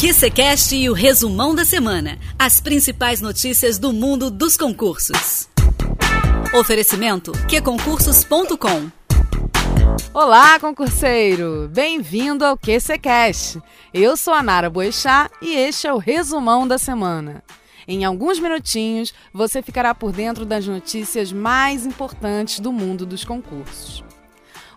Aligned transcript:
QCCast 0.00 0.74
e 0.74 0.88
o 0.88 0.94
resumão 0.94 1.54
da 1.54 1.62
semana. 1.62 2.18
As 2.38 2.58
principais 2.58 3.20
notícias 3.20 3.78
do 3.78 3.92
mundo 3.92 4.30
dos 4.30 4.56
concursos. 4.56 5.46
Oferecimento 6.58 7.32
qconcursos.com 7.46 8.90
Olá, 10.14 10.58
concurseiro! 10.58 11.68
Bem-vindo 11.70 12.46
ao 12.46 12.56
QCCast. 12.56 13.60
Eu 13.92 14.16
sou 14.16 14.32
a 14.32 14.42
Nara 14.42 14.70
Boechat 14.70 15.30
e 15.42 15.54
este 15.54 15.86
é 15.86 15.92
o 15.92 15.98
resumão 15.98 16.66
da 16.66 16.78
semana. 16.78 17.44
Em 17.86 18.02
alguns 18.02 18.38
minutinhos, 18.38 19.12
você 19.34 19.60
ficará 19.60 19.94
por 19.94 20.12
dentro 20.12 20.46
das 20.46 20.66
notícias 20.66 21.30
mais 21.30 21.84
importantes 21.84 22.58
do 22.58 22.72
mundo 22.72 23.04
dos 23.04 23.22
concursos. 23.22 24.02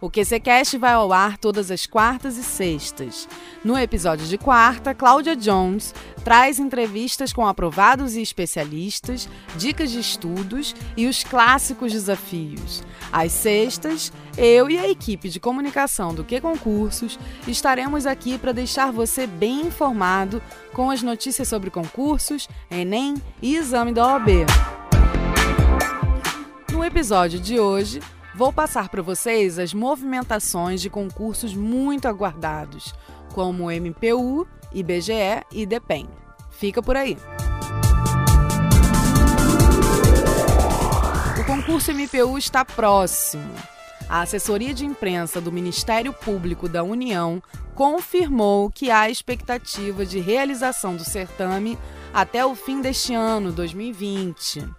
O 0.04 0.12
QCCast 0.12 0.78
vai 0.78 0.92
ao 0.92 1.14
ar 1.14 1.38
todas 1.38 1.72
as 1.72 1.86
quartas 1.86 2.36
e 2.36 2.44
sextas. 2.44 3.26
No 3.64 3.78
episódio 3.78 4.28
de 4.28 4.38
quarta, 4.38 4.94
Cláudia 4.94 5.38
Jones 5.38 5.96
traz 6.22 6.60
entrevistas 6.60 7.32
com 7.32 7.48
aprovados 7.48 8.14
e 8.14 8.22
especialistas, 8.22 9.30
dicas 9.56 9.90
de 9.90 10.02
estudos 10.02 10.76
e 10.98 11.08
os 11.08 11.24
clássicos 11.24 11.94
desafios. 11.94 12.84
Às 13.10 13.32
sextas, 13.32 14.12
eu 14.38 14.70
e 14.70 14.78
a 14.78 14.90
equipe 14.90 15.30
de 15.30 15.40
comunicação 15.40 16.14
do 16.14 16.26
Que 16.26 16.42
Concursos 16.42 17.18
estaremos 17.48 18.06
aqui 18.06 18.38
para 18.38 18.52
deixar 18.52 18.92
você 18.92 19.26
bem 19.26 19.68
informado 19.68 20.42
com 20.74 20.92
as 20.92 21.02
notícias 21.02 21.48
sobre 21.48 21.70
concursos, 21.70 22.50
Enem 22.70 23.16
e 23.42 23.56
exame 23.56 23.94
da 23.94 24.06
OAB. 24.06 24.46
No 26.70 26.84
episódio 26.84 27.40
de 27.40 27.58
hoje, 27.58 28.02
Vou 28.36 28.52
passar 28.52 28.90
para 28.90 29.04
vocês 29.04 29.60
as 29.60 29.76
movimentações 29.76 30.82
de 30.82 30.90
concursos 30.90 31.54
muito 31.54 32.08
aguardados, 32.08 32.92
como 33.34 33.70
MPU, 33.70 34.48
IBGE 34.72 35.44
e 35.52 35.66
DEPEN. 35.66 36.08
Fica 36.52 36.82
por 36.82 36.96
aí. 36.96 37.18
O 41.40 41.46
concurso 41.46 41.92
MPU 41.92 42.38
está 42.38 42.64
próximo. 42.64 43.54
A 44.08 44.22
assessoria 44.22 44.74
de 44.74 44.86
imprensa 44.86 45.42
do 45.42 45.52
Ministério 45.52 46.14
Público 46.14 46.70
da 46.70 46.84
União 46.84 47.42
confirmou 47.74 48.70
que 48.70 48.92
há 48.92 49.10
expectativa 49.10 50.06
de 50.06 50.20
realização 50.20 50.96
do 50.96 51.04
certame 51.04 51.78
até 52.14 52.46
o 52.46 52.54
fim 52.54 52.80
deste 52.80 53.14
ano, 53.14 53.52
2020. 53.52 54.70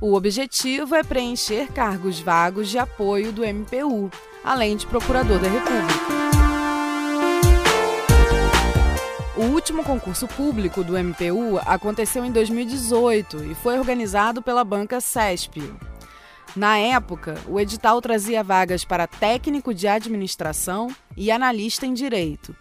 O 0.00 0.14
objetivo 0.14 0.94
é 0.94 1.02
preencher 1.02 1.68
cargos 1.72 2.18
vagos 2.20 2.70
de 2.70 2.78
apoio 2.78 3.32
do 3.32 3.44
MPU, 3.44 4.10
além 4.42 4.76
de 4.76 4.86
procurador 4.86 5.38
da 5.38 5.48
República. 5.48 6.29
Último 9.80 9.84
concurso 9.84 10.28
público 10.28 10.84
do 10.84 10.96
MPU 10.98 11.58
aconteceu 11.64 12.24
em 12.24 12.30
2018 12.30 13.44
e 13.44 13.54
foi 13.54 13.78
organizado 13.78 14.42
pela 14.42 14.62
banca 14.62 15.00
CESP. 15.00 15.72
Na 16.54 16.76
época, 16.78 17.36
o 17.48 17.58
edital 17.58 18.00
trazia 18.00 18.42
vagas 18.42 18.84
para 18.84 19.06
técnico 19.06 19.72
de 19.72 19.88
administração 19.88 20.88
e 21.16 21.30
analista 21.30 21.86
em 21.86 21.94
direito. 21.94 22.54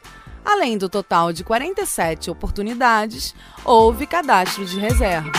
Além 0.46 0.78
do 0.78 0.88
total 0.88 1.34
de 1.34 1.44
47 1.44 2.32
oportunidades, 2.32 3.36
houve 3.66 4.08
cadastro 4.08 4.66
de 4.66 4.80
reserva. 4.80 5.32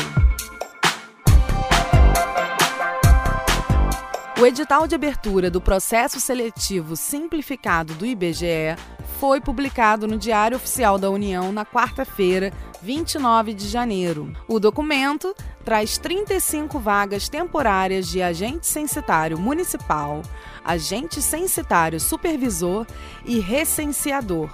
O 4.38 4.46
edital 4.46 4.86
de 4.86 4.94
abertura 4.94 5.50
do 5.50 5.60
processo 5.60 6.18
seletivo 6.18 6.96
simplificado 6.96 7.94
do 7.94 8.06
IBGE 8.06 8.76
foi 9.20 9.38
publicado 9.38 10.08
no 10.08 10.16
Diário 10.16 10.56
Oficial 10.56 10.98
da 10.98 11.10
União 11.10 11.52
na 11.52 11.66
quarta-feira, 11.66 12.50
29 12.80 13.52
de 13.52 13.68
janeiro. 13.68 14.32
O 14.48 14.58
documento 14.58 15.36
traz 15.62 15.98
35 15.98 16.78
vagas 16.78 17.28
temporárias 17.28 18.08
de 18.08 18.22
agente 18.22 18.66
censitário 18.66 19.38
municipal, 19.38 20.22
agente 20.64 21.20
censitário 21.20 22.00
supervisor 22.00 22.86
e 23.26 23.38
recenseador. 23.40 24.48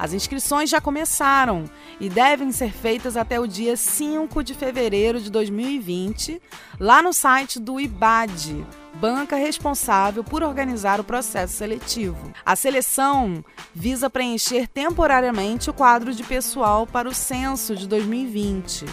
As 0.00 0.14
inscrições 0.14 0.70
já 0.70 0.80
começaram 0.80 1.64
e 2.00 2.08
devem 2.08 2.50
ser 2.52 2.72
feitas 2.72 3.18
até 3.18 3.38
o 3.38 3.46
dia 3.46 3.76
5 3.76 4.42
de 4.42 4.54
fevereiro 4.54 5.20
de 5.20 5.30
2020, 5.30 6.40
lá 6.80 7.02
no 7.02 7.12
site 7.12 7.60
do 7.60 7.78
IBAD, 7.78 8.64
banca 8.94 9.36
responsável 9.36 10.24
por 10.24 10.42
organizar 10.42 11.00
o 11.00 11.04
processo 11.04 11.52
seletivo. 11.52 12.32
A 12.46 12.56
seleção 12.56 13.44
visa 13.74 14.08
preencher 14.08 14.66
temporariamente 14.68 15.68
o 15.68 15.74
quadro 15.74 16.14
de 16.14 16.22
pessoal 16.22 16.86
para 16.86 17.06
o 17.06 17.14
censo 17.14 17.76
de 17.76 17.86
2020. 17.86 18.86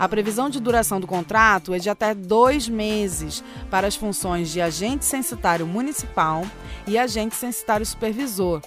A 0.00 0.08
previsão 0.08 0.50
de 0.50 0.58
duração 0.58 0.98
do 0.98 1.06
contrato 1.06 1.72
é 1.72 1.78
de 1.78 1.88
até 1.88 2.12
dois 2.12 2.68
meses 2.68 3.44
para 3.70 3.86
as 3.86 3.94
funções 3.94 4.50
de 4.50 4.60
agente 4.60 5.04
censitário 5.04 5.64
municipal 5.64 6.44
e 6.88 6.98
agente 6.98 7.36
censitário 7.36 7.86
supervisor 7.86 8.60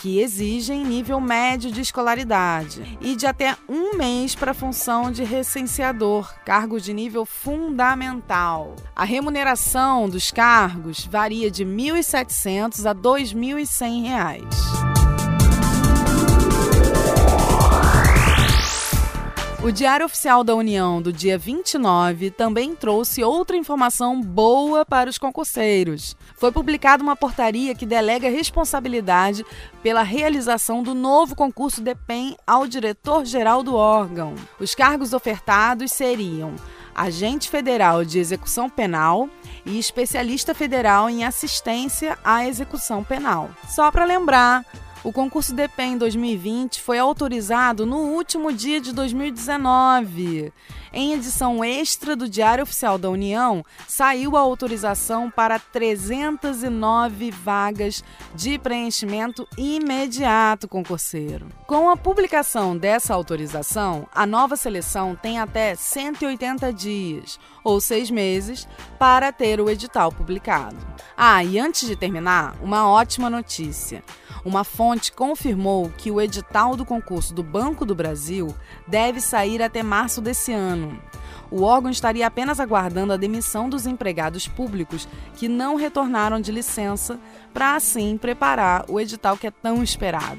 que 0.00 0.20
exigem 0.20 0.84
nível 0.84 1.20
médio 1.20 1.70
de 1.70 1.80
escolaridade, 1.80 2.98
e 3.00 3.16
de 3.16 3.26
até 3.26 3.56
um 3.68 3.96
mês 3.96 4.34
para 4.34 4.52
a 4.52 4.54
função 4.54 5.10
de 5.10 5.24
recenseador, 5.24 6.32
cargo 6.44 6.80
de 6.80 6.92
nível 6.92 7.24
fundamental. 7.24 8.76
A 8.94 9.04
remuneração 9.04 10.08
dos 10.08 10.30
cargos 10.30 11.06
varia 11.06 11.50
de 11.50 11.64
R$ 11.64 11.70
1.700 11.70 12.86
a 12.86 12.90
R$ 12.90 12.98
2.100. 12.98 14.97
O 19.60 19.72
Diário 19.72 20.06
Oficial 20.06 20.44
da 20.44 20.54
União 20.54 21.02
do 21.02 21.12
dia 21.12 21.36
29 21.36 22.30
também 22.30 22.76
trouxe 22.76 23.24
outra 23.24 23.56
informação 23.56 24.20
boa 24.20 24.86
para 24.86 25.10
os 25.10 25.18
concurseiros. 25.18 26.16
Foi 26.36 26.52
publicada 26.52 27.02
uma 27.02 27.16
portaria 27.16 27.74
que 27.74 27.84
delega 27.84 28.30
responsabilidade 28.30 29.44
pela 29.82 30.04
realização 30.04 30.80
do 30.80 30.94
novo 30.94 31.34
concurso 31.34 31.80
DEPEN 31.80 32.36
ao 32.46 32.68
diretor-geral 32.68 33.64
do 33.64 33.74
órgão. 33.74 34.36
Os 34.60 34.76
cargos 34.76 35.12
ofertados 35.12 35.90
seriam 35.90 36.54
agente 36.94 37.50
federal 37.50 38.04
de 38.04 38.20
execução 38.20 38.70
penal 38.70 39.28
e 39.66 39.78
especialista 39.78 40.54
federal 40.54 41.10
em 41.10 41.24
assistência 41.24 42.16
à 42.24 42.46
execução 42.46 43.02
penal. 43.02 43.50
Só 43.68 43.90
para 43.90 44.04
lembrar, 44.04 44.64
o 45.04 45.12
concurso 45.12 45.54
DPEM 45.54 45.96
2020 45.96 46.80
foi 46.80 46.98
autorizado 46.98 47.86
no 47.86 47.98
último 47.98 48.52
dia 48.52 48.80
de 48.80 48.92
2019. 48.92 50.52
Em 50.92 51.12
edição 51.12 51.62
extra 51.62 52.16
do 52.16 52.28
Diário 52.28 52.64
Oficial 52.64 52.98
da 52.98 53.10
União, 53.10 53.64
saiu 53.86 54.36
a 54.36 54.40
autorização 54.40 55.30
para 55.30 55.58
309 55.58 57.30
vagas 57.30 58.02
de 58.34 58.58
preenchimento 58.58 59.46
imediato 59.56 60.66
concurseiro. 60.66 61.46
Com 61.66 61.90
a 61.90 61.96
publicação 61.96 62.76
dessa 62.76 63.14
autorização, 63.14 64.08
a 64.12 64.26
nova 64.26 64.56
seleção 64.56 65.14
tem 65.14 65.38
até 65.38 65.74
180 65.74 66.72
dias, 66.72 67.38
ou 67.62 67.80
seis 67.80 68.10
meses, 68.10 68.66
para 68.98 69.30
ter 69.30 69.60
o 69.60 69.68
edital 69.70 70.10
publicado. 70.10 70.76
Ah, 71.16 71.44
e 71.44 71.58
antes 71.58 71.86
de 71.86 71.94
terminar, 71.94 72.56
uma 72.62 72.88
ótima 72.88 73.28
notícia. 73.28 74.02
Uma 74.48 74.64
fonte 74.64 75.12
confirmou 75.12 75.92
que 75.98 76.10
o 76.10 76.18
edital 76.18 76.74
do 76.74 76.82
concurso 76.82 77.34
do 77.34 77.42
Banco 77.42 77.84
do 77.84 77.94
Brasil 77.94 78.56
deve 78.86 79.20
sair 79.20 79.60
até 79.60 79.82
março 79.82 80.22
desse 80.22 80.54
ano. 80.54 80.98
O 81.50 81.64
órgão 81.64 81.90
estaria 81.90 82.26
apenas 82.26 82.58
aguardando 82.58 83.12
a 83.12 83.18
demissão 83.18 83.68
dos 83.68 83.86
empregados 83.86 84.48
públicos 84.48 85.06
que 85.34 85.48
não 85.48 85.76
retornaram 85.76 86.40
de 86.40 86.50
licença, 86.50 87.20
para 87.52 87.76
assim 87.76 88.16
preparar 88.16 88.86
o 88.88 88.98
edital 88.98 89.36
que 89.36 89.46
é 89.46 89.50
tão 89.50 89.82
esperado. 89.82 90.38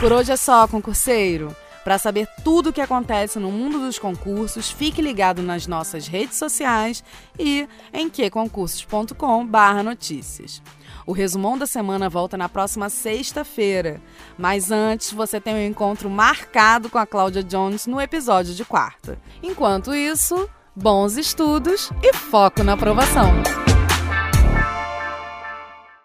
Por 0.00 0.10
hoje 0.10 0.32
é 0.32 0.36
só, 0.38 0.66
concurseiro. 0.66 1.54
Para 1.84 1.98
saber 1.98 2.26
tudo 2.44 2.70
o 2.70 2.72
que 2.72 2.80
acontece 2.80 3.38
no 3.38 3.50
mundo 3.50 3.80
dos 3.80 3.98
concursos, 3.98 4.70
fique 4.70 5.02
ligado 5.02 5.42
nas 5.42 5.66
nossas 5.66 6.06
redes 6.06 6.36
sociais 6.36 7.04
e 7.38 7.68
em 7.92 8.08
queconcursos.com/notícias. 8.08 10.62
O 11.04 11.12
resumão 11.12 11.58
da 11.58 11.66
semana 11.66 12.08
volta 12.08 12.36
na 12.36 12.48
próxima 12.48 12.88
sexta-feira. 12.88 14.00
Mas 14.38 14.70
antes, 14.70 15.12
você 15.12 15.40
tem 15.40 15.54
um 15.54 15.66
encontro 15.66 16.08
marcado 16.08 16.88
com 16.88 16.98
a 16.98 17.06
Cláudia 17.06 17.42
Jones 17.42 17.86
no 17.86 18.00
episódio 18.00 18.54
de 18.54 18.64
quarta. 18.64 19.18
Enquanto 19.42 19.94
isso, 19.94 20.48
bons 20.76 21.16
estudos 21.16 21.90
e 22.02 22.14
foco 22.14 22.62
na 22.62 22.74
aprovação. 22.74 23.61